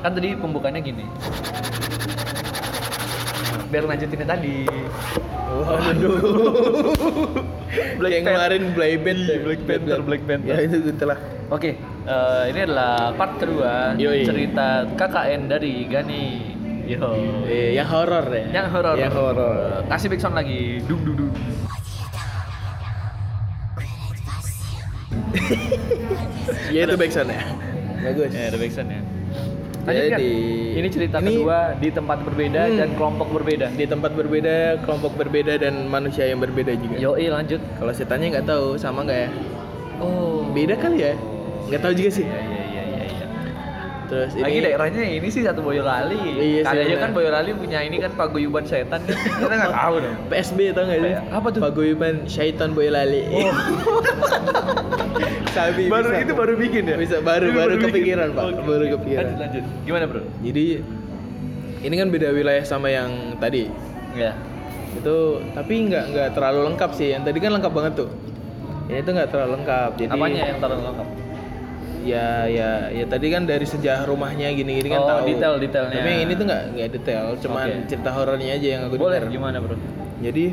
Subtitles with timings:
[0.00, 1.04] kan tadi pembukanya gini
[3.70, 4.66] biar lanjutinnya tadi
[5.50, 6.14] Waduh.
[8.00, 8.32] Black Panther.
[8.32, 9.34] kemarin Black Panther.
[9.34, 10.48] Iya, Black Panther, Black Panther.
[10.48, 11.18] Ya itu itulah.
[11.50, 11.74] Oke,
[12.06, 14.24] eh, ini adalah part kedua Yoi.
[14.24, 16.24] cerita KKN dari Gani.
[16.86, 17.12] Yo.
[17.50, 18.46] Eh, yang horor ya.
[18.62, 18.96] Yang horor.
[18.96, 19.56] Yang horor.
[19.90, 20.80] Kasih back sound lagi.
[20.86, 21.34] Dung dung dung.
[26.70, 27.42] Ya itu backsound ya.
[28.00, 28.30] Bagus.
[28.30, 29.00] Ya, ada back sound ya.
[29.90, 30.20] Lanjutkan.
[30.22, 30.32] Jadi,
[30.78, 32.78] ini cerita ini- kedua di tempat berbeda Hmm.
[32.78, 33.66] dan kelompok berbeda.
[33.74, 34.54] Di tempat berbeda,
[34.86, 36.96] kelompok berbeda dan manusia yang berbeda juga.
[36.96, 37.60] Yoi lanjut.
[37.78, 39.30] Kalau setannya nggak tahu sama nggak ya?
[40.00, 40.46] Oh.
[40.54, 41.14] Beda kali ya?
[41.68, 42.26] Nggak tahu juga sih.
[44.10, 46.18] Terus Lagi ini daerahnya ini sih satu Boyolali.
[46.18, 46.98] Iya sih, Kali aja benar.
[46.98, 48.98] kan Boyolali punya ini kan paguyuban setan.
[49.38, 50.16] Kita nggak tahu dong.
[50.26, 51.14] PSB tau nggak sih?
[51.30, 51.60] Apa tuh?
[51.62, 53.22] Paguyuban Syaiton Boyolali.
[53.30, 53.54] Oh.
[55.50, 56.22] Sabi baru bisa.
[56.26, 56.96] itu baru bikin ya?
[56.98, 57.86] Bisa baru baru bikin.
[57.90, 58.62] kepikiran pak, Oke.
[58.66, 59.22] baru kepikiran.
[59.30, 59.64] Lanjut lanjut.
[59.86, 60.22] Gimana bro?
[60.42, 60.66] Jadi
[61.80, 63.70] ini kan beda wilayah sama yang tadi.
[64.14, 64.34] Ya.
[64.94, 67.14] Itu tapi nggak nggak terlalu lengkap sih.
[67.14, 68.10] Yang tadi kan lengkap banget tuh.
[68.90, 69.90] Ini tuh nggak terlalu lengkap.
[70.02, 71.08] Jadi Apanya yang terlalu lengkap?
[72.00, 75.26] Ya ya ya tadi kan dari sejarah rumahnya gini-gini kan Oh, tahu.
[75.28, 75.96] detail-detailnya.
[75.96, 77.86] Tapi yang ini tuh nggak nggak detail, cuman Oke.
[77.88, 79.30] cerita horornya aja yang aku Boleh dengar.
[79.30, 79.76] gimana bro?
[80.20, 80.44] Jadi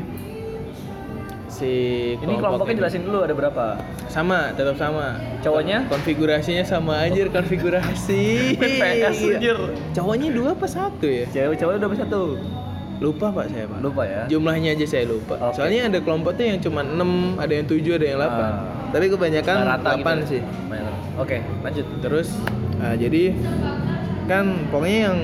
[1.48, 1.72] si
[2.14, 3.66] Ini kelompoknya jelasin dulu ada berapa?
[4.08, 5.16] sama, tetap sama.
[5.40, 5.84] Cowoknya?
[5.88, 8.52] Konfigurasinya sama anjir konfigurasi.
[8.60, 9.56] PS anjir.
[9.92, 11.24] Cowoknya dua apa satu ya?
[11.28, 12.22] Cewek-cewek udah satu.
[12.98, 13.78] Lupa pak saya pak.
[13.78, 14.22] Lupa ya.
[14.26, 15.38] Jumlahnya aja saya lupa.
[15.38, 15.54] Oke.
[15.54, 18.26] Soalnya ada kelompok tuh yang cuma 6, ada yang 7, ada yang 8.
[18.26, 18.52] Ah.
[18.90, 20.26] Tapi kebanyakan Rata 8 gitu ya?
[20.26, 20.42] sih.
[21.18, 21.86] Oke, lanjut.
[22.02, 22.28] Terus
[22.82, 23.22] ah, jadi
[24.26, 25.18] kan pokoknya yang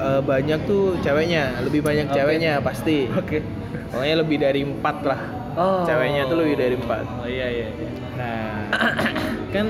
[0.00, 2.16] eh, banyak tuh ceweknya, lebih banyak Oke.
[2.16, 3.08] ceweknya pasti.
[3.12, 3.44] Oke.
[3.92, 5.20] Pokoknya lebih dari 4 lah.
[5.60, 5.84] Oh.
[5.84, 7.20] Ceweknya tuh lebih dari 4.
[7.20, 7.68] Oh iya iya.
[7.68, 7.88] iya.
[8.16, 8.48] Nah,
[9.54, 9.66] kan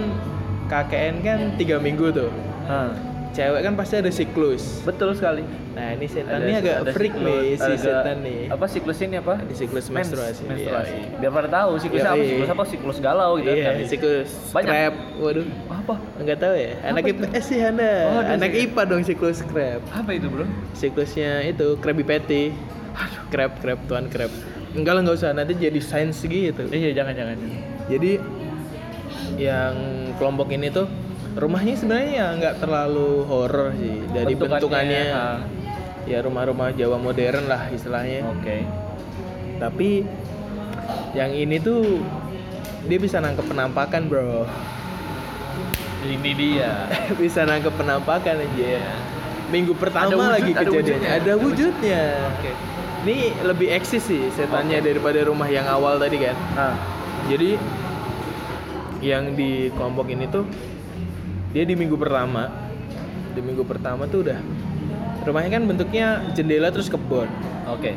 [0.71, 2.31] KKN kan 3 minggu tuh.
[2.71, 3.10] Hah.
[3.31, 4.83] Cewek kan pasti ada siklus.
[4.83, 5.47] Betul sekali.
[5.71, 8.41] Nah, ini setan ini agak ada freak siklus, nih si setan nih.
[8.51, 9.35] Apa siklus ini apa?
[9.39, 10.43] Ada siklus Mens- menstruasi.
[10.45, 10.97] Menstruasi.
[10.99, 11.19] Iya.
[11.23, 13.75] Biar pada tahu siklus Iya, apa, siklus apa, siklus galau gitu Iya, kan.
[13.87, 14.93] siklus Banyak.
[15.17, 15.95] Waduh, Apa?
[16.19, 16.73] enggak tahu ya.
[16.83, 17.23] Anak itu?
[17.23, 17.93] IPS sih Anda.
[18.11, 18.67] Oh, Anak sih.
[18.67, 19.81] IPA dong siklus scrap.
[19.89, 20.45] Apa itu, Bro?
[20.75, 22.51] Siklusnya itu Krabby Patty.
[23.31, 24.29] Crab, crab, tuan crab.
[24.75, 25.31] Enggak lah, nggak usah.
[25.31, 26.67] Nanti jadi sains gitu.
[26.67, 27.39] Iya, jangan jangan.
[27.87, 28.19] Jadi
[29.39, 29.75] yang
[30.19, 30.91] kelompok ini tuh
[31.33, 35.03] rumahnya sebenarnya ya nggak terlalu horor sih dari bentukannya.
[35.11, 35.39] ah.
[36.05, 38.27] Ya rumah-rumah Jawa modern lah istilahnya.
[38.27, 38.67] Oke.
[39.57, 40.03] Tapi
[41.13, 42.03] yang ini tuh
[42.83, 44.49] dia bisa nangkep penampakan, Bro.
[46.01, 46.89] Ini dia.
[47.21, 48.81] bisa nangkep penampakan aja.
[49.51, 50.81] Minggu pertama Ada wujud- lagi ada kejadiannya.
[50.83, 51.11] wujudnya.
[51.11, 52.03] Ada Ada wujudnya.
[52.33, 52.51] Oke.
[53.01, 56.37] Ini lebih eksis sih setannya daripada rumah yang awal tadi kan.
[56.53, 56.75] Ah.
[57.29, 57.55] Jadi
[59.01, 60.45] yang di kelompok ini tuh
[61.51, 62.49] dia di minggu pertama.
[63.31, 64.39] Di minggu pertama tuh udah
[65.23, 67.29] rumahnya kan bentuknya jendela terus kebun.
[67.67, 67.95] Oke.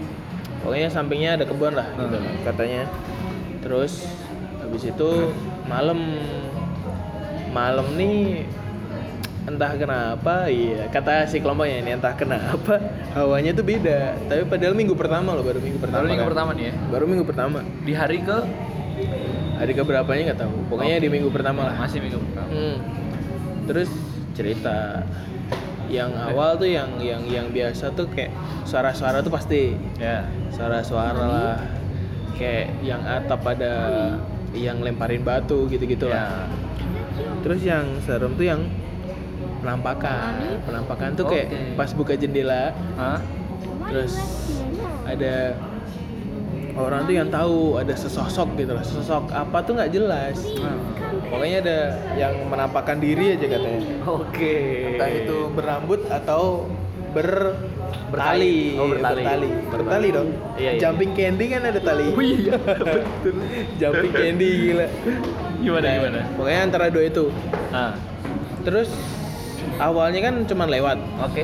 [0.59, 2.35] Pokoknya sampingnya ada kebun lah gitu Hmm.
[2.43, 2.83] katanya.
[3.59, 4.05] Terus
[4.57, 5.09] habis itu
[5.63, 5.99] malam
[7.49, 8.47] malam nih
[9.43, 12.79] entah kenapa iya kata si kelompoknya ini entah kenapa
[13.13, 16.31] hawanya tuh beda tapi padahal minggu pertama loh baru minggu pertama Baru minggu kan.
[16.31, 16.73] pertama nih ya.
[16.87, 18.37] baru minggu pertama Di hari ke
[19.53, 21.03] hari keberapanya nggak tahu pokoknya Oke.
[21.03, 22.49] di minggu pertama lah masih minggu pertama.
[22.49, 22.77] Hmm.
[23.63, 23.89] Terus
[24.33, 25.03] cerita
[25.87, 28.33] yang awal tuh yang yang yang biasa tuh kayak
[28.65, 30.25] suara-suara tuh pasti Ya.
[30.49, 31.55] suara-suara lah
[32.33, 33.73] kayak yang atap ada
[34.53, 36.13] yang lemparin batu gitu-gitu Ya.
[36.17, 36.33] lah
[37.45, 38.61] terus yang serem tuh yang
[39.61, 41.77] penampakan penampakan tuh kayak Oke.
[41.77, 43.19] pas buka jendela Hah?
[43.87, 44.17] terus
[45.05, 45.53] ada
[46.73, 50.41] orang tuh yang tahu ada sesosok gitu lah sesosok apa tuh nggak jelas.
[51.33, 51.79] Pokoknya ada
[52.13, 54.53] yang menampakkan diri aja katanya Oke.
[54.93, 56.69] entah itu berambut atau
[57.09, 57.57] ber
[58.09, 58.77] Bertali.
[58.77, 59.21] Oh, bertali.
[59.21, 60.79] bertali bertali dong Iya, iya.
[60.79, 63.33] jumping candy kan ada tali Oh, iya, betul
[63.75, 64.87] jumping candy gila
[65.57, 66.19] Gimana Nah, gimana?
[66.37, 67.25] pokoknya antara dua itu
[67.69, 67.97] Ah.
[68.61, 68.93] terus
[69.77, 71.43] awalnya kan cuman lewat Oke.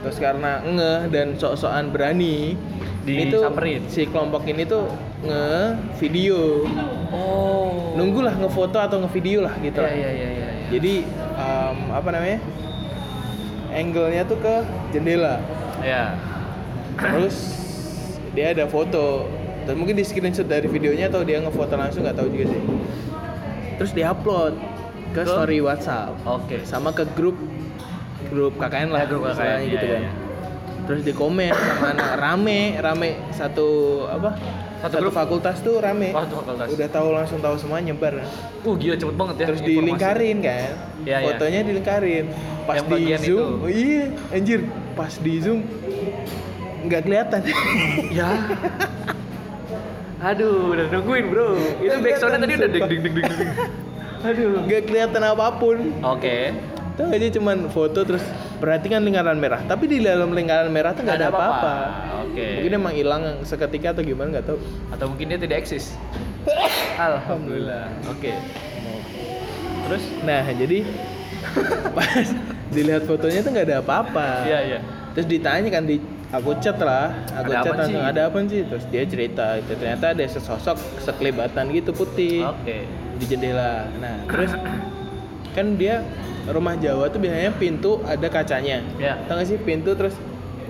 [0.00, 2.56] terus karena ngeh dan sok-sokan berani
[3.08, 3.80] Disamperin.
[3.86, 4.84] si kelompok ini tuh
[5.20, 5.48] nge
[5.96, 6.64] video
[7.08, 7.96] Oh.
[7.96, 10.48] nunggulah ngefoto atau ngevideo lah gitu Iya iya iya iya.
[10.68, 10.94] jadi
[11.34, 12.38] em, apa namanya
[13.70, 14.54] angle-nya tuh ke
[14.90, 15.40] jendela
[15.78, 16.18] Ya.
[16.96, 17.36] terus
[18.30, 19.24] dia ada foto
[19.62, 22.62] dan mungkin di screenshot dari videonya atau dia ngefoto langsung nggak tahu juga sih
[23.76, 24.52] terus dia upload
[25.08, 25.24] ke Ke?
[25.24, 26.60] story WhatsApp Oke.
[26.62, 27.38] sama ke grup
[28.26, 30.12] grup KKN lah Ya, grup KKN, iya, gitu iya, kan iya.
[30.88, 33.68] Terus di komen sama anak rame rame satu
[34.08, 34.32] apa
[34.78, 35.12] Satu satu, grup?
[35.12, 36.66] fakultas tuh rame Oh, satu fakultas.
[36.70, 38.24] udah tahu langsung tahu semua nyebar
[38.62, 39.46] Uh gila cepet banget ya.
[39.46, 39.76] terus informasi.
[39.76, 40.70] dilingkarin kan
[41.04, 41.16] iya.
[41.22, 42.24] fotonya dilingkarin
[42.64, 43.36] pas Yang di zoom itu.
[43.58, 44.60] oh iya anjir
[44.94, 45.60] pas di zoom
[46.80, 47.40] nggak kelihatan
[48.10, 48.30] Ya.
[50.20, 51.54] Aduh, udah nungguin bro.
[51.78, 53.28] Itu backsoundnya tadi udah ding ding ding ding.
[54.26, 54.62] Aduh.
[54.64, 56.50] nggak kelihatan apa pun Oke.
[56.94, 58.24] Tahu aja cuman foto terus
[58.58, 61.74] perhatikan lingkaran merah tapi di dalam lingkaran merah tuh nggak ada apa-apa
[62.28, 62.46] Oke.
[62.58, 64.58] mungkin emang hilang seketika atau gimana nggak tahu
[64.94, 65.94] Atau mungkin dia tidak eksis.
[67.08, 67.88] Alhamdulillah.
[68.10, 68.34] Oke.
[69.88, 70.04] Terus?
[70.20, 70.84] nah jadi
[71.96, 72.28] pas
[72.68, 74.78] dilihat fotonya tuh nggak ada apa-apa Iya iya.
[75.16, 75.96] terus ditanya kan di
[76.28, 80.12] aku chat lah aku Ada chat langsung ada apa sih terus dia cerita itu ternyata
[80.12, 82.84] ada sesosok sekelibatan gitu putih Oke.
[83.16, 84.52] di jendela nah terus
[85.58, 86.06] kan dia
[86.46, 89.18] rumah Jawa tuh biasanya pintu ada kacanya Ya.
[89.26, 90.14] tau gak sih pintu terus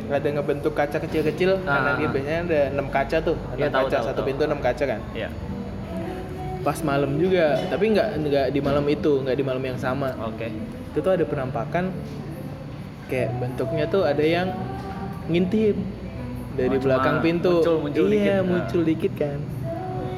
[0.08, 1.94] ada ngebentuk kaca kecil-kecil karena Ah.
[1.94, 4.26] dia biasanya ada enam kaca tuh enam Iya, tahu, kaca tahu, satu tahu.
[4.26, 5.28] pintu enam kaca kan Iya.
[6.58, 10.48] pas malam juga tapi nggak nggak di malam itu nggak di malam yang sama Oke.
[10.88, 11.92] itu tuh ada penampakan
[13.06, 14.48] kayak bentuknya tuh ada yang
[15.26, 15.76] ngintip
[16.54, 18.32] dari Oh, belakang pintu muncul- muncul iya dikit.
[18.34, 18.42] Nah.
[18.42, 19.38] muncul dikit kan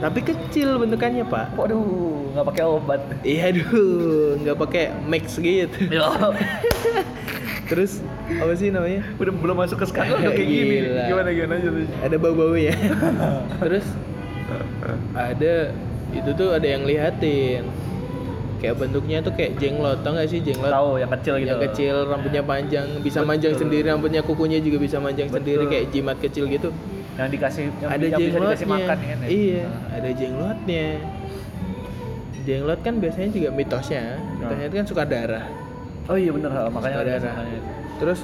[0.00, 3.00] tapi kecil bentukannya pak Waduh, nggak pakai obat.
[3.20, 5.76] iya aduh nggak pakai max gitu
[7.70, 10.76] terus apa sih namanya udah belum masuk ke skandal udah kayak gini.
[11.06, 11.87] Gimana gimana aja tuh.
[12.02, 12.75] ada bau-bau ya
[13.62, 13.87] terus
[15.14, 15.55] ada
[16.11, 17.62] itu tuh ada yang lihatin
[18.58, 21.49] kayak bentuknya tuh kayak jenglot tau gak sih jenglot Tahu yang kecil gitu.
[21.49, 23.62] yang kecil rambutnya panjang bisa manjang Betul.
[23.70, 25.38] sendiri rambutnya kukunya juga bisa manjang Betul.
[25.41, 26.69] sendiri kayak jimat kecil gitu
[27.14, 29.28] Yang dikasih yang, ada yang bisa dikasih makan kan ya.
[29.28, 30.86] iya ada jenglotnya.
[32.40, 34.04] Jenglot kan biasanya juga mitosnya.
[34.34, 35.46] Mitosnya itu kan suka darah.
[36.06, 36.50] Oh iya bener.
[36.70, 37.34] Makanya suka darah.
[38.00, 38.20] terus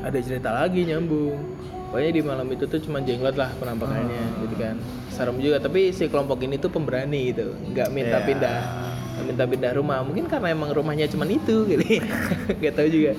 [0.00, 1.38] ada cerita lagi nyambung.
[1.86, 4.42] Pokoknya di malam itu tuh cuma jenglot lah penampakannya Ah.
[4.42, 4.74] gitu kan.
[5.08, 7.54] Serem juga tapi si kelompok ini tuh pemberani gitu.
[7.70, 8.26] Nggak minta Iya.
[8.26, 8.58] pindah
[9.26, 11.82] minta pindah rumah mungkin karena emang rumahnya cuma itu gitu
[12.62, 13.12] nggak tahu juga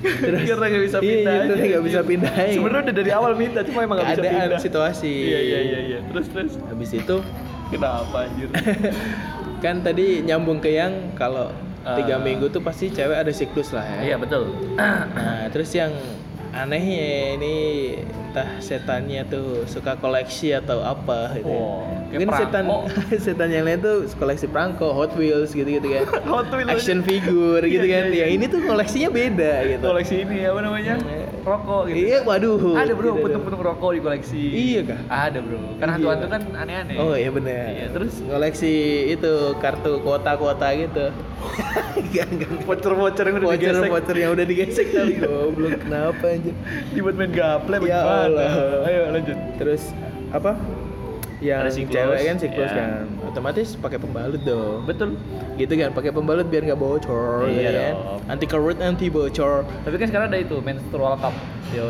[0.00, 2.32] terus Karena nggak bisa iya, pindah iya, aja, nggak bisa pindah.
[2.50, 4.60] Sebenarnya udah dari awal minta cuma emang nggak bisa pindah.
[4.60, 5.98] situasi Iya iya iya iya.
[6.08, 7.16] Terus terus habis itu
[7.68, 8.48] kenapa anjir?
[9.64, 12.20] kan tadi nyambung ke yang kalau tiga Ah.
[12.20, 14.52] minggu tuh pasti cewek ada siklus lah ya Iya betul.
[14.76, 15.04] Nah,
[15.48, 15.92] terus yang
[16.50, 17.54] anehnya ini
[18.30, 21.50] entah setannya tuh suka koleksi atau apa gitu.
[21.50, 22.78] Oh, kayak Mungkin setan perangko.
[23.26, 26.06] setan yang lain tuh koleksi perangko, Hot Wheels gitu-gitu kan.
[26.32, 26.70] Hot Wheels.
[26.70, 28.04] Action figure gitu Iya, kan.
[28.06, 28.22] iya, iya.
[28.22, 29.84] Yang ini tuh koleksinya beda gitu.
[29.84, 30.94] koleksi ini apa namanya?
[31.40, 31.98] Rokok gitu.
[31.98, 32.56] Iya, waduh.
[32.76, 33.22] Ada bro, gitu.
[33.24, 34.42] putung-putung rokok di koleksi.
[34.46, 35.00] Iya kah?
[35.26, 35.58] Ada bro.
[35.58, 35.90] Kan Iya.
[35.90, 36.96] hantu-hantu kan aneh-aneh.
[36.96, 37.64] Oh iya bener.
[37.68, 38.14] Iya, terus?
[38.22, 38.72] koleksi
[39.10, 41.06] itu kartu kuota-kuota gitu.
[42.00, 42.50] Enggak enggak.
[42.62, 43.90] voucher-voucher yang udah Voucher digesek.
[43.90, 46.54] voucher yang udah digesek kali goblok kenapa anjir.
[46.90, 48.50] Dibuat main gaple Ya Allah.
[48.84, 49.38] Ayo lanjut.
[49.56, 49.82] Terus
[50.30, 50.52] apa?
[51.40, 52.76] Yang Ada siklus, cewek kan siklus ya.
[52.76, 52.90] kan,
[53.24, 54.84] otomatis pakai pembalut dong.
[54.84, 55.16] Betul.
[55.56, 57.94] Gitu kan, pakai pembalut biar nggak bocor, Iya ya kan?
[57.96, 58.20] dong.
[58.28, 59.64] Anti kerut, anti bocor.
[59.64, 61.32] Tapi kan sekarang ada itu menstrual cup.
[61.72, 61.88] Yo,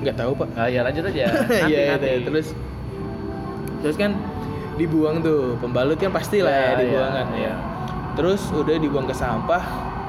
[0.00, 0.48] nggak tahu pak.
[0.54, 1.26] Ah ya lanjut aja.
[1.34, 2.06] Nanti, Iya, nanti.
[2.06, 2.46] iya, terus
[3.80, 4.14] terus kan
[4.76, 7.26] dibuang tuh pembalut kan pasti lah ya, Iya, dibuang kan.
[7.34, 7.54] iya.
[8.14, 9.62] Terus udah dibuang ke sampah,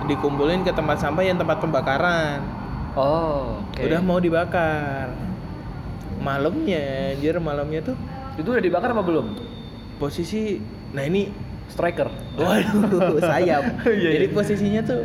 [0.05, 2.45] dikumpulin ke tempat sampah yang tempat pembakaran.
[2.93, 3.81] Oh, oke.
[3.81, 5.09] Udah mau dibakar.
[6.21, 6.81] Malamnya,
[7.11, 7.95] anjir malamnya tuh
[8.33, 9.27] Itu udah dibakar apa belum?
[9.97, 10.57] posisi
[10.91, 11.29] nah ini
[11.67, 12.09] Striker.
[12.33, 14.33] waduh sayap Iya, jadi iya.
[14.33, 15.01] posisinya tuh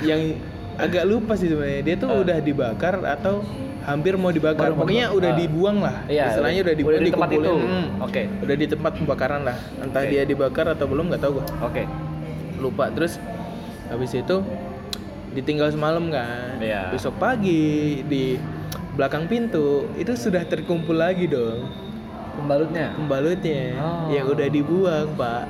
[0.00, 0.38] yang
[0.76, 2.20] agak lupa sih sebenarnya dia tuh Ah.
[2.20, 3.42] udah dibakar atau
[3.82, 5.36] hampir mau dibakar Baru pokoknya udah Ah.
[5.36, 7.58] dibuang lah Iya, istilahnya udah- udah dibuang udah di tempat dikumpulin.
[7.58, 7.68] itu.
[7.68, 7.86] Hmm.
[8.00, 8.22] Oke.
[8.40, 10.10] udah di tempat pembakaran lah entah Oke.
[10.10, 11.82] dia dibakar atau belum nggak tahu gua Oke.
[12.56, 13.12] lupa terus
[13.86, 14.36] habis itu
[15.30, 16.90] ditinggal semalam kan Iya.
[16.90, 18.38] besok pagi di
[19.00, 19.66] belakang pintu
[19.96, 21.64] itu sudah terkumpul lagi dong
[22.30, 22.92] Pembalutnya.
[22.94, 24.12] pembalutnya Oh.
[24.12, 25.48] yang udah dibuang pak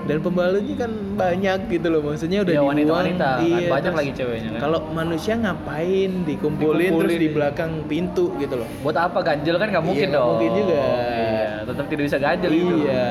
[0.00, 3.68] dan pembalutnya kan banyak gitu loh maksudnya udah Iya, dibuang wanita-wanita, kan.
[3.68, 4.60] Banyak terus lagi ceweknya, kan.
[4.62, 7.18] kalau manusia ngapain dikumpulin, terus Dikumpulin.
[7.18, 10.28] di belakang pintu gitu loh Buat apa ganjel kan nggak mungkin Iya, dong.
[10.32, 10.80] mungkin juga.
[10.80, 12.76] Iya, tetap tidak bisa ganjel itu.
[12.80, 13.08] iya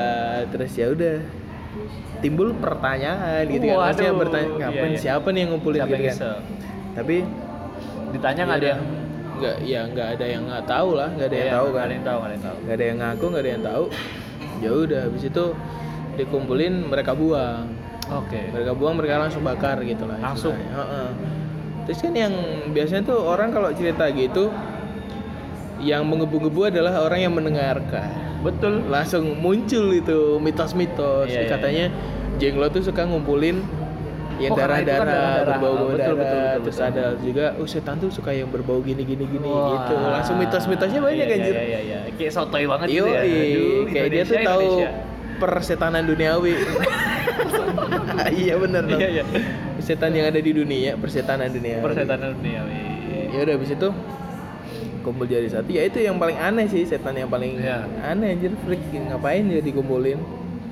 [0.48, 1.16] terus ya udah
[2.18, 4.98] timbul pertanyaan gitu kan maksudnya Waduh, bertanya ngapain iya, iya.
[4.98, 6.38] siapa nih yang ngumpulin Siapa gitu yang kan
[6.92, 7.16] tapi
[8.08, 8.82] Ditanya nggak ada ya yang
[9.38, 11.84] nggak ya nggak ada yang nggak tahu lah nggak ada yang Iya, tahu nggak kan
[11.84, 12.56] ada yang tahu, nggak ada yang tahu.
[12.58, 13.84] nggak ada yang ngaku nggak ada yang tahu
[14.58, 15.44] ya udah habis itu
[16.14, 17.64] dikumpulin mereka buang
[18.10, 18.40] Oke.
[18.48, 20.52] mereka buang mereka langsung bakar gitu lah Langsung?
[20.52, 20.74] istilahnya.
[20.76, 21.08] Heeh.
[21.84, 22.34] terus kan yang
[22.68, 24.50] biasanya tuh orang kalau cerita gitu
[25.78, 28.86] yang menggebu-gebu adalah orang yang mendengarkan Betul.
[28.86, 31.84] langsung muncul itu mitos-mitos Iya, iya, katanya
[32.36, 33.62] jenglot tuh suka ngumpulin
[34.38, 36.62] yang Oh, kan darah-darah berbau-bau Betul, darah betul, betul.
[36.62, 36.88] terus betul.
[36.88, 39.74] ada juga oh setan tuh suka yang berbau gini gini gini Wah.
[39.74, 41.98] gitu langsung mitos-mitosnya banyak iya, anjir Iya, iya, iya.
[42.14, 43.20] Kayak sotoy banget Yo, gitu ya.
[43.20, 44.66] Aduh, kayak dia tuh tahu
[45.38, 46.54] persetanan duniawi.
[48.42, 48.98] iya bener dong.
[48.98, 49.24] Iya, iya.
[49.78, 51.78] Setan yang ada di dunia, persetanan dunia.
[51.78, 52.60] Persetanan dunia.
[52.62, 53.30] wih.
[53.30, 53.88] Ya udah habis itu
[55.00, 55.68] kumpul jadi satu.
[55.68, 57.86] Ya itu yang paling aneh sih, setan yang paling Iya.
[58.02, 60.18] aneh anjir freak ngapain dia dikumpulin.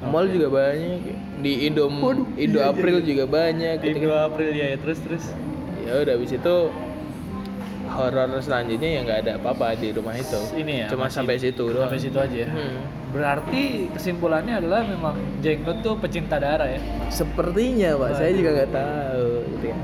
[0.03, 0.99] Mall juga banyak
[1.39, 1.89] di Indo
[2.37, 4.77] Indo iya, April juga banyak gitu 2 April ya, ya.
[4.77, 5.25] terus terus.
[5.81, 6.57] ya udah habis itu
[7.87, 10.87] horor selanjutnya ya nggak ada apa-apa di rumah itu Ini ya.
[10.89, 12.49] cuma masih- sampai situ doang Sampai situ aja ya.
[12.49, 12.77] Hmm.
[13.09, 16.81] Berarti kesimpulannya adalah memang Jenggot tuh pecinta darah ya.
[17.09, 18.37] sepertinya pak saya Waduh.
[18.37, 19.77] juga nggak tahu gitu ya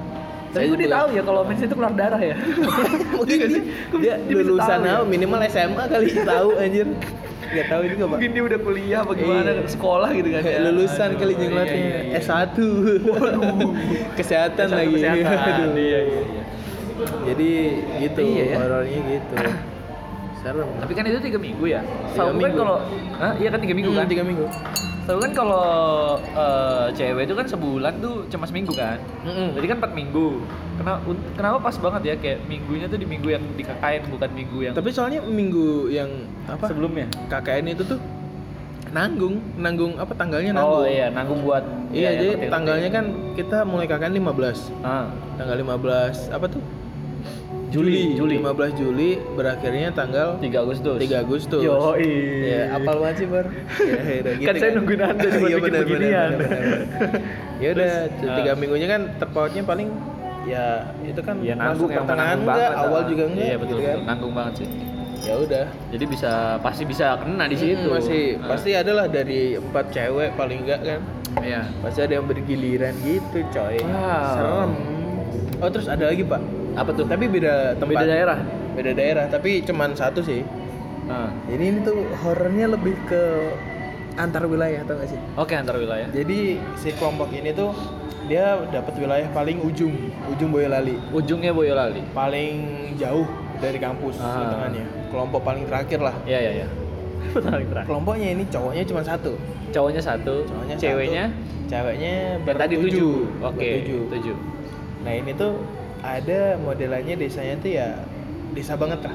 [0.53, 2.37] Tapi gue juga- tahu ya kalau Messi itu keluar darah ya.
[3.15, 3.63] mungkin Iya
[3.97, 5.09] dia dia bisa lulusan tahu ya?
[5.09, 6.87] minimal SMA kali tahu anjir
[7.53, 9.63] nggak tahu juga pak Mungkin dia udah kuliah bagaimana Iya.
[9.69, 10.59] sekolah gitu kan ya.
[10.65, 12.19] lulusan Aduh, kali iya, jenglotnya iya, iya.
[12.19, 12.57] S1
[14.17, 15.53] kesehatan Satu lagi kesehatan.
[15.53, 15.71] Aduh.
[15.77, 16.43] Iya, iya, iya.
[17.27, 17.51] jadi
[18.01, 18.57] gitu Iya ya.
[18.59, 19.35] horornya gitu
[20.43, 21.81] serem Tapi kan itu tiga minggu ya.
[21.81, 22.59] Tiga Tahu kan minggu.
[22.59, 22.77] kalau,
[23.39, 24.07] iya kan tiga minggu Hmm, kan.
[24.07, 24.47] tiga minggu
[25.03, 25.67] Tahu kan kalau
[26.21, 29.03] eh, cewek itu kan sebulan tuh cuma seminggu kan.
[29.23, 29.51] Mm-mm.
[29.53, 30.39] Jadi kan empat minggu.
[30.73, 30.99] Kenapa,
[31.33, 34.73] kenapa pas banget ya kayak minggunya tuh di minggu yang di KKN bukan minggu yang
[34.73, 36.07] tapi soalnya minggu yang
[36.45, 37.07] apa sebelumnya.
[37.27, 37.99] KKN itu tuh
[38.91, 42.53] nanggung nanggung apa tanggalnya nanggung Oh iya, nanggung buat Iya, iya, jadi ngerti, ngerti.
[42.53, 46.61] tanggalnya kan kita mulai KKN 15 ah, tanggal 15 apa tuh
[47.73, 48.37] Juli, Juli.
[48.37, 50.97] 15 Juli berakhirnya tanggal 3 Agustus.
[51.01, 51.97] 3 Agustus Yo,
[52.45, 53.47] ya apal banget sih bar
[53.81, 56.31] ya, ya gitu Kan saya nungguin Anda cuma Iya, bikin beginian.
[57.57, 58.57] ya udah tiga ah.
[58.57, 59.89] minggunya kan terpautnya paling
[60.43, 60.65] ya
[61.01, 62.83] itu kan masuk nanggung yang pertengahan enggak banget.
[62.83, 63.07] awal ah.
[63.07, 63.97] juga enggak Iya, betul, gitu kan.
[64.05, 64.69] Nanggung banget sih.
[65.23, 67.87] ya udah Jadi bisa pasti bisa kena di situ.
[67.87, 68.49] Hmm, masih Ah.
[68.51, 71.01] pasti adalah dari empat cewek paling enggak kan
[71.41, 71.65] Iya.
[71.81, 74.29] pasti ada yang bergiliran gitu coy Wow.
[74.29, 74.71] serem
[75.57, 76.43] oh terus ada lagi pak
[76.75, 77.05] Apa tuh?
[77.05, 78.39] tapi beda tempat Beda daerah.
[78.73, 80.41] beda daerah tapi cuman satu sih
[81.05, 81.29] Ah.
[81.45, 83.23] jadi ini tuh horornya lebih ke
[84.15, 86.07] antar wilayah tau gak sih Oke, antar wilayah.
[86.09, 87.75] jadi si kelompok ini tuh
[88.23, 89.93] dia dapat wilayah paling ujung
[90.27, 92.01] ujung Boyolali Ujungnya Boyolali.
[92.13, 92.55] paling
[92.95, 93.27] jauh
[93.59, 94.41] dari kampus Ah.
[94.41, 96.69] hitungannya kelompok paling terakhir lah Iya, iya, iya.
[97.35, 97.87] Paling terakhir.
[97.87, 99.33] kelompoknya ini cowoknya cuma satu
[99.71, 103.15] Cowoknya satu, cowoknya ceweknya satu, ceweknya yang tadi tujuh.
[103.41, 104.03] Oke, Bertujuh.
[104.11, 104.37] tujuh.
[105.01, 105.53] nah ini tuh
[106.03, 107.89] ada modelannya desanya tuh ya
[108.53, 109.15] desa banget lah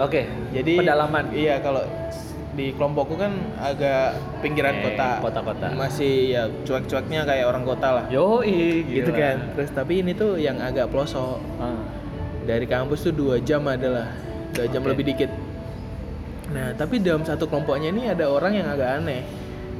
[0.00, 0.24] Oke.
[0.50, 1.24] jadi pedalaman.
[1.30, 1.84] iya kalau
[2.52, 5.72] di kelompokku kan agak pinggiran Eh, kota kota-kota.
[5.72, 10.56] masih ya cuek-cueknya kayak orang kota lah Yo, gitu kan terus tapi ini tuh yang
[10.58, 11.80] agak pelosok Ah.
[12.42, 14.08] dari kampus tuh dua jam adalah
[14.52, 14.92] dua jam Oke.
[14.92, 15.30] lebih dikit
[16.52, 19.24] nah tapi dalam satu kelompoknya ini ada orang yang agak aneh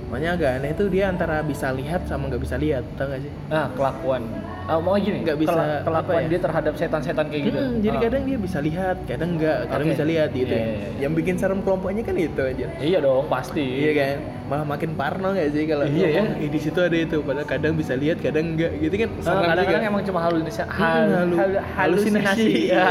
[0.08, 3.32] makanya agak aneh tuh dia antara bisa lihat sama nggak bisa lihat tau gak sih
[3.48, 4.24] Nah, kelakuan.
[4.62, 6.28] Ah, mau gini, Nggak bisa, kela- kelakuan ya?
[6.28, 7.58] dia terhadap setan-setan kayak gitu.
[7.58, 8.02] Mm-mm, jadi Ah.
[8.04, 9.92] kadang dia bisa lihat kadang enggak kadang Oke.
[9.92, 10.64] bisa lihat gitu Iya, ya.
[10.64, 10.98] iya, iya.
[11.02, 13.58] yang bikin serem kelompoknya kan itu aja Iya dong, pasti.
[13.60, 14.16] Iya kan?
[14.44, 16.22] Malah makin parno gak sih kalau Iya, ya.
[16.22, 19.08] ngomong, "Ih, di situ ada itu padahal kadang bisa lihat, kadang enggak gitu kan.
[19.10, 19.90] Ah, serem kadang-kadang juga.
[19.90, 22.48] emang cuma halusinasi, Hmm, hal, halu- hal- halusinasi.
[22.68, 22.86] Ya,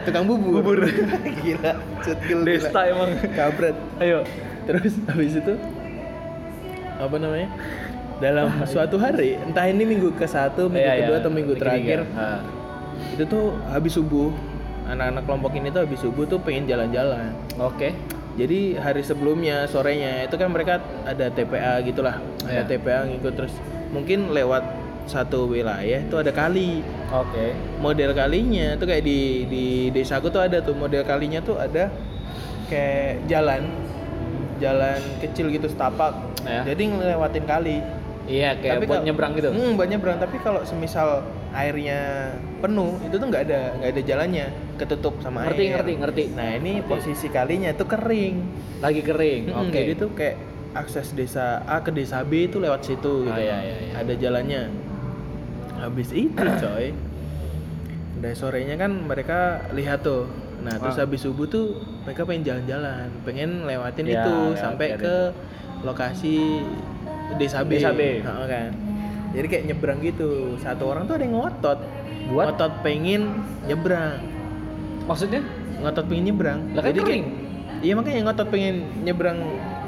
[0.00, 0.52] tukang bubur.
[0.56, 0.78] Bubur.
[1.42, 3.10] gila, cetkil Desta emang.
[3.32, 3.76] Kabret.
[3.98, 4.22] Ayo.
[4.64, 5.52] Terus habis itu
[6.96, 7.48] apa namanya?
[8.16, 11.22] Dalam suatu hari, entah ini minggu ke satu, minggu Iya, kedua iya.
[11.22, 11.98] atau minggu terakhir,
[13.12, 14.32] itu tuh habis subuh,
[14.88, 17.36] anak-anak kelompok ini tuh habis subuh tuh pengen jalan-jalan.
[17.60, 17.92] Oke.
[18.36, 20.76] Jadi hari sebelumnya sorenya itu kan mereka
[21.08, 22.68] ada TPA gitulah, ada Iya.
[22.68, 23.54] TPA ngikut terus
[23.92, 24.60] mungkin lewat
[25.08, 26.84] satu wilayah itu ada kali.
[27.08, 27.56] Oke.
[27.80, 31.88] Model kalinya tuh kayak di di desaku tuh ada tuh model kalinya tuh ada
[32.68, 33.72] kayak jalan
[34.60, 36.12] jalan kecil gitu setapak.
[36.44, 36.64] Ya.
[36.64, 37.76] Jadi ngelewatin kali.
[38.26, 39.48] Iya, kayak Tapi buat kalau- nyebrang gitu.
[39.48, 40.18] Hmm, buat nyebrang.
[40.18, 41.08] Tapi kalau semisal
[41.52, 42.00] airnya
[42.58, 45.72] penuh itu tuh nggak ada nggak ada jalannya, ketutup sama Ngerti, air.
[45.72, 46.24] ngerti, ngerti.
[46.32, 46.90] Nah ini Ngerti.
[46.90, 48.36] posisi kalinya itu kering.
[48.78, 49.42] Lagi kering.
[49.48, 49.78] Mm-mm, Oke.
[49.80, 50.36] Jadi tuh kayak
[50.74, 53.30] akses desa A ke desa B itu lewat situ gitu.
[53.30, 53.92] Ah, iya, iya, iya.
[53.96, 54.62] Ada jalannya.
[55.78, 56.90] Habis itu coy.
[58.16, 59.38] Udah sorenya kan mereka
[59.70, 60.26] lihat tuh.
[60.58, 61.06] Nah, terus Ah.
[61.06, 65.00] habis subuh tuh mereka pengen jalan-jalan, pengen lewatin Ya, itu lewatin sampai itu.
[65.00, 65.16] ke
[65.80, 66.64] lokasi
[67.34, 67.70] desa B.
[67.74, 68.22] Desa B.
[68.22, 68.70] Heeh, kan.
[69.32, 70.30] Jadi kayak nyebrang gitu.
[70.56, 71.78] Satu orang tuh ada yang ngotot.
[72.26, 72.44] Buat?
[72.48, 73.22] Ngotot pengen
[73.64, 74.22] nyebrang.
[75.04, 75.42] Maksudnya?
[75.78, 76.60] Ngotot pengen nyebrang.
[76.72, 77.26] Lah kan Jadi kayak- kering.
[77.76, 79.38] Iya makanya ngotot pengen nyebrang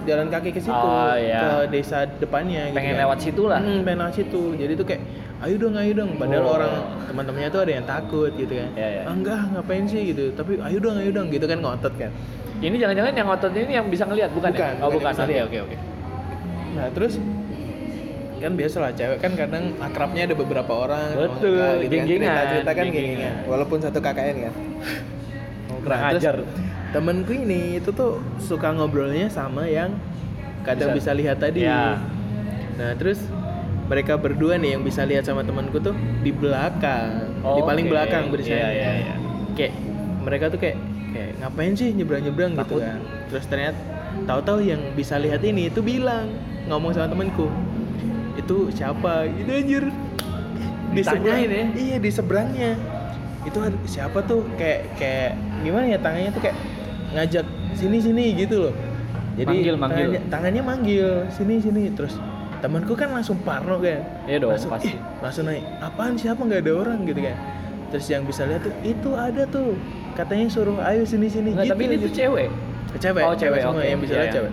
[0.05, 1.41] jalan kaki ke situ Oh, iya.
[1.65, 3.03] ke desa depannya gitu Pengen kan.
[3.03, 3.61] lewat situ lah.
[3.61, 4.43] Hmm, pengen lewat situ.
[4.55, 5.03] Jadi tuh kayak
[5.41, 6.11] ayo dong, ayo dong.
[6.17, 6.55] Padahal Oh.
[6.55, 6.73] orang
[7.07, 8.69] teman-temannya tuh ada yang takut gitu kan.
[8.75, 9.03] Iya, iya.
[9.05, 10.25] Ah, enggak, ngapain sih gitu.
[10.33, 12.13] Tapi ayo dong, ayo dong gitu kan ngotot kan.
[12.59, 14.73] Ini jangan-jangan yang ngotot ini yang bisa ngelihat bukan, Bukan, ya?
[14.79, 15.25] Oh, bukan bukan.
[15.25, 15.47] Oke, lihat.
[15.49, 15.77] oke, oke.
[16.71, 17.15] Nah, terus
[18.39, 21.91] kan biasa lah cewek kan kadang akrabnya ada beberapa orang Betul, enggak gitu kan.
[21.91, 23.35] geng-gengan, cerita-cerita kan geng-gengan.
[23.45, 24.55] walaupun satu KKN kan
[25.83, 26.37] kurang Nah, terus ajar
[26.89, 29.91] temenku ini itu tuh suka ngobrolnya sama yang
[30.63, 31.19] kadang bisa, Bisa.
[31.19, 31.99] lihat tadi Ya.
[32.75, 33.19] nah terus
[33.85, 37.93] mereka berdua nih yang bisa lihat sama temanku tuh di belakang di paling Oke.
[37.93, 39.15] belakang Iya, iya, iya.
[39.53, 39.73] kayak
[40.21, 40.79] mereka tuh kayak
[41.11, 43.81] kayak ngapain sih nyebrang nyebrang gitu kan terus ternyata
[44.25, 46.31] tahu-tahu yang bisa lihat ini itu bilang
[46.69, 47.47] ngomong sama temanku
[48.37, 49.85] itu siapa gitu anjir
[50.89, 51.65] di seberang Ditanyain ya?
[51.75, 52.71] iya di seberangnya
[53.43, 56.57] itu siapa tuh kayak kayak gimana ya tangannya tuh kayak
[57.11, 58.75] ngajak sini sini gitu loh
[59.35, 59.97] jadi Manggil, manggil.
[60.05, 62.19] tangannya, tangannya manggil sini sini terus
[62.59, 64.91] temanku kan langsung parno kan Iya dong, langsung, pasti.
[64.91, 67.37] "Ih, langsung naik apaan siapa nggak ada orang gitu kan
[67.89, 69.73] terus yang bisa lihat tuh itu ada tuh
[70.13, 72.17] katanya suruh ayo sini sini Nggak, gitu tapi ini tuh gitu.
[72.19, 72.49] cewek
[72.99, 73.87] cewek Oh, cewek, semua oke.
[73.87, 74.37] yang bisa Iya, lihat iya.
[74.37, 74.53] cewek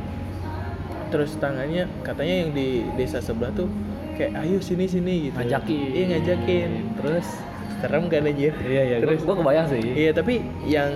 [1.15, 3.71] terus tangannya katanya yang di desa sebelah tuh
[4.13, 5.87] kayak ayo sini sini gitu Ngajakin.
[5.89, 7.27] iya ngajakin terus
[7.77, 10.33] serem kan anjir iya iya terus gua, gua kebayang sih iya tapi
[10.65, 10.91] yang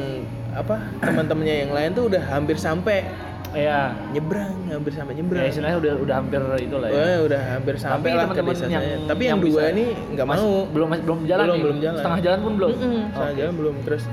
[0.51, 3.07] apa teman-temannya yang lain tuh udah hampir sampai
[3.51, 7.41] iya nyebrang hampir sampai ya nyebrang istilahnya udah udah hampir itu lah ya Wah, udah
[7.49, 8.97] hampir sampai lah ke teman-teman desa yang saya.
[9.07, 10.49] Tapi yang, dua bisa- ini nggak mau.
[10.67, 11.63] belum belum jalan Belum, nih?
[11.63, 11.97] belum jalan.
[11.97, 13.39] setengah jalan pun belum Mm-mm, setengah Oke.
[13.39, 14.03] jalan belum terus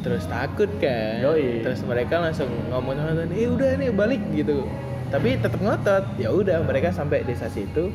[0.00, 1.20] terus takut kan.
[1.20, 1.64] Yoi.
[1.64, 4.64] Terus mereka langsung ngomong sama teman, "Eh udah nih balik gitu."
[5.10, 6.04] Tapi tetap ngotot.
[6.16, 7.90] Ya udah mereka sampai desa situ.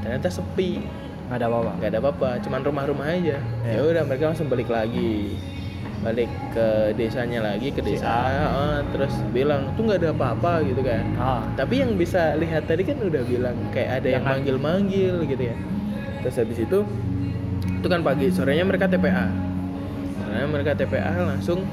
[0.00, 0.82] Ternyata sepi,
[1.28, 3.36] nggak ada apa-apa nggak ada apa-apa, cuman rumah-rumah aja.
[3.66, 3.70] Ya.
[3.76, 5.36] Ya udah mereka langsung balik lagi.
[5.98, 11.02] Balik ke desanya lagi ke desa, ah, terus bilang tuh nggak ada apa-apa gitu kan
[11.18, 15.56] ah tapi yang bisa lihat tadi kan udah bilang kayak ada yang manggil-manggil gitu ya
[16.22, 16.86] terus habis itu
[17.78, 19.26] itu kan pagi sorenya mereka TPA
[20.28, 21.64] sorenya mereka TPA langsung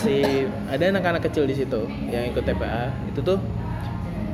[0.00, 0.22] si
[0.66, 3.38] ada anak-anak kecil di situ yang ikut TPA itu tuh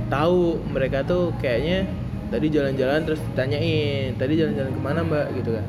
[0.07, 1.89] tahu mereka tuh kayaknya
[2.29, 5.65] tadi jalan-jalan terus ditanyain tadi jalan-jalan ke mana mbak gitu kan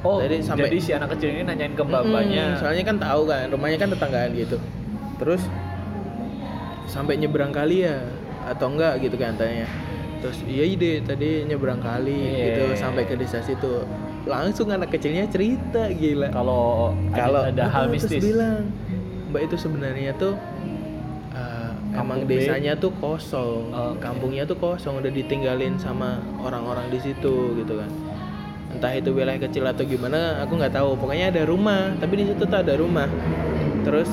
[0.00, 3.22] oh Jadi sampai- jadi si anak kecil ini nanyain ke bapaknya Mm-mm, soalnya kan tahu
[3.26, 4.56] kan, rumahnya kan tetanggaan gitu.
[5.18, 5.42] Terus
[6.86, 7.98] sampai nyebrang kali ya
[8.46, 9.66] atau enggak gitu kan tanya.
[10.18, 12.44] Terus iya ide tadi nyebrang kali Iya.
[12.44, 13.86] gitu sampai ke desa situ.
[14.24, 16.28] Langsung anak kecilnya cerita gila.
[16.28, 18.66] kalau Kalau ada, ada hal Terus mistis bilang,
[19.28, 20.34] Mbak itu sebenarnya tuh
[21.32, 22.30] uh, emang Kampung B.
[22.34, 24.00] desanya tuh kosong, Oh, oke.
[24.00, 27.90] kampungnya tuh kosong udah ditinggalin sama orang-orang di situ gitu kan.
[28.68, 30.92] Entah itu wilayah kecil atau gimana, aku nggak tahu.
[30.94, 33.08] Pokoknya ada rumah, tapi di situ tuh ada rumah.
[33.80, 34.10] Terus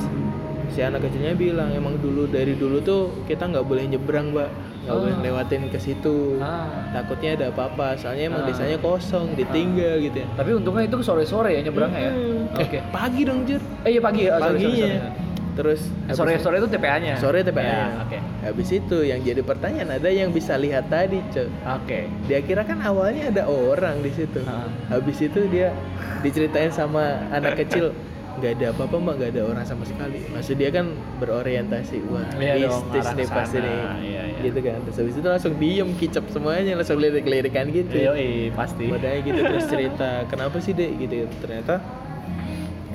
[0.76, 4.52] si anak kecilnya bilang emang dulu dari dulu tuh kita nggak boleh nyebrang, mbak,
[4.84, 5.00] nggak Oh.
[5.00, 6.36] boleh lewatin ke situ.
[6.38, 8.46] ah Takutnya ada apa-apa, soalnya emang Ah.
[8.46, 10.28] desanya kosong, ditinggal gitu ya.
[10.36, 12.60] tapi untungnya itu sore-sore ya nyebrangnya ya Mm-mm.
[12.60, 13.62] oke Eh, pagi dong, Jur.
[13.82, 14.86] eh iya pagi ya sorry, sorry, Paginya.
[15.00, 15.24] sorry.
[15.56, 15.80] Terus
[16.12, 17.64] sore habis- sore itu TPA-nya sore TPA.
[17.64, 21.48] ya, oke Habis itu yang jadi pertanyaan ada yang bisa lihat tadi, Cok.
[21.80, 24.44] oke Dia kira kan awalnya ada orang di situ.
[24.44, 24.68] Ah.
[24.92, 25.72] Habis itu dia
[26.20, 27.96] diceritain sama anak kecil
[28.36, 30.20] nggak ada apa-apa mbak nggak ada orang sama sekali.
[30.28, 33.72] Maksud dia kan berorientasi wah Iya mistis arah nih pasti nih.
[33.72, 34.22] Iya, iya.
[34.44, 34.78] gitu kan.
[34.84, 37.96] Terus habis itu langsung diem kicap semuanya langsung lirik-lirikan gitu.
[37.96, 38.84] Iya, iya, pasti.
[38.92, 40.90] Padahal gitu terus cerita kenapa sih dek?
[41.00, 41.80] Gitu ternyata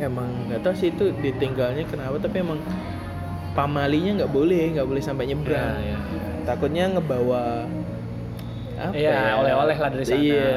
[0.02, 2.58] emang nggak tahu sih itu ditinggalnya kenapa tapi emang
[3.54, 5.78] pamalinya nggak boleh nggak boleh sampai nyebrang.
[5.82, 5.98] Iya,
[6.46, 7.66] takutnya ngebawa
[8.84, 9.32] apa Iya, ya?
[9.38, 10.18] oleh-oleh lah dari sana.
[10.18, 10.52] iya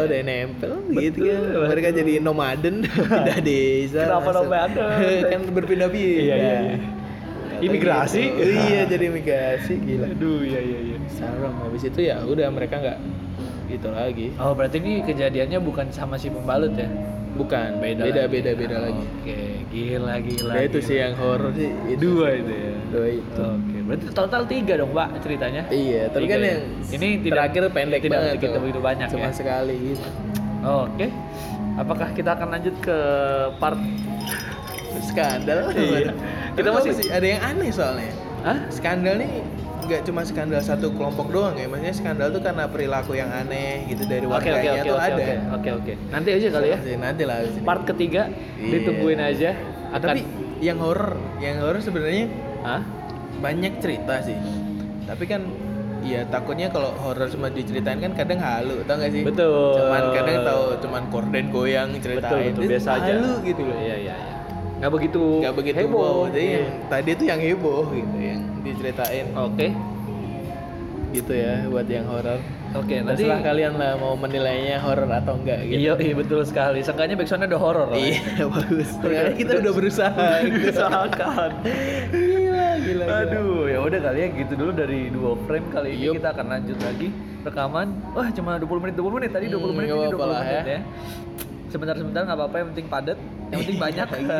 [0.00, 1.64] ada yang nempel gitu kan Betul.
[1.66, 2.74] mereka jadi nomaden
[3.12, 4.46] pindah desa Kenapa langsung.
[4.46, 4.88] nomaden?
[5.32, 6.76] kan berpindah-pindah Iya, iya, iya.
[7.56, 8.22] Imigrasi?
[8.28, 8.50] gitu.
[8.50, 12.98] iya jadi imigrasi gila aduh iya iya iya serem habis itu ya udah mereka nggak
[13.66, 16.90] gitu lagi oh berarti ini kejadiannya bukan sama si pembalut ya
[17.32, 19.38] bukan beda beda beda, beda lagi oke
[19.70, 20.86] gila gila Nah, itu gila.
[20.86, 22.38] sih yang horor sih itu dua sih.
[22.38, 26.40] itu ya dua itu oke berarti total tiga dong pak ceritanya iya tapi Tiga kan
[26.40, 26.48] ya?
[26.48, 28.60] yang ini tidak terakhir pendek tidak banget tuh.
[28.60, 30.06] begitu banyak cuma ya sekali gitu
[30.62, 31.06] oke
[31.74, 32.98] apakah kita akan lanjut ke
[33.58, 33.78] part
[35.04, 36.10] skandal Iya.
[36.54, 38.58] kita masih masih- sih ada yang aneh soalnya Hah?
[38.68, 39.30] skandal nih
[39.84, 44.08] nggak cuma skandal satu kelompok doang ya maksudnya skandal tuh karena perilaku yang aneh gitu
[44.08, 46.78] dari Oke oke warganya oke tuh oke ada oke oke oke nanti aja kali ya
[46.96, 48.70] nanti lah part ketiga Iya.
[48.72, 49.50] ditungguin aja
[49.92, 50.22] akan tapi
[50.58, 52.32] yang horor yang horor sebenarnya
[52.64, 52.80] Hah?
[53.38, 54.36] Banyak cerita sih.
[55.04, 55.42] Tapi kan
[56.04, 59.24] ya takutnya kalau horor cuma diceritain kan kadang halu tau gak sih?
[59.24, 59.80] Betul.
[59.80, 62.52] cuman kadang tahu cuman korden goyang ceritain.
[62.52, 62.62] Betul betul.
[62.64, 63.12] Itu biasa aja.
[63.14, 63.76] Halu gitu loh.
[63.76, 64.32] Iya iya iya.
[64.74, 66.02] Nggak begitu nggak begitu heboh.
[66.02, 66.18] wow.
[66.28, 66.56] Jadi Iya.
[66.60, 69.26] yang tadi tuh yang heboh gitu yang diceritain.
[69.32, 69.66] Oke.
[71.14, 72.42] Gitu ya buat yang horor
[72.74, 75.78] oke nanti Terserah kalian lah mau menilainya horor atau enggak gitu.
[75.78, 76.82] Iya iya betul sekali.
[76.82, 78.18] Seenggaknya backsoundnya udah horor lah iya
[78.50, 78.90] bagus.
[78.98, 80.26] Karena kita udah berusaha.
[80.42, 81.50] Usahakan.
[82.94, 83.04] gila.
[83.20, 86.14] Aduh, ya udah kali ya gitu dulu dari dua frame kali ini Yup.
[86.18, 87.08] kita akan lanjut lagi
[87.42, 87.88] rekaman.
[88.14, 90.54] Wah, cuma 20 menit, 20 menit tadi 20 Hmm, menit ini 20 apa-apa lah menit
[90.54, 90.64] ya.
[90.64, 90.80] ya.
[91.66, 93.18] Sebentar-sebentar nggak apa-apa, yang penting padat,
[93.50, 94.06] yang penting banyak.
[94.08, 94.38] Gila.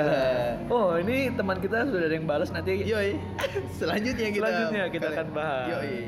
[0.73, 2.73] Oh, ini teman kita sudah ada yang balas nanti.
[2.81, 3.21] Yoi.
[3.79, 5.69] Selanjutnya kita Selanjutnya kita akan bahas.
[5.69, 5.99] Yoi.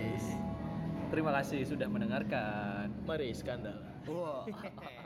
[1.06, 2.88] Terima kasih sudah mendengarkan.
[3.04, 3.78] Mari skandal.
[4.06, 4.46] Wah.